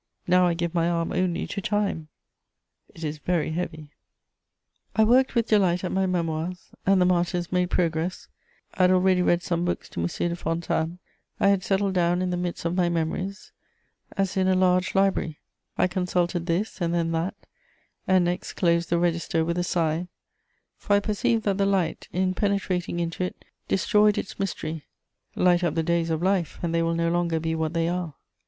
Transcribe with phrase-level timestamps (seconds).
[0.25, 2.07] Now I give my arm only to time:
[2.95, 3.91] it is very heavy!
[4.95, 8.27] I worked with delight at my Memoirs, and the Martyrs made progress;
[8.73, 10.07] I had already read some books to M.
[10.07, 10.97] de Fontanes.
[11.39, 13.51] I had settled down in the midst of my memories
[14.17, 15.37] as in a large library;
[15.77, 17.35] I consulted this and then that,
[18.07, 20.07] and next closed the register with a sigh,
[20.77, 24.83] for I perceived that the light, in penetrating into it, destroyed its mystery.
[25.35, 28.15] Light up the days of life, and they will no longer be what they are.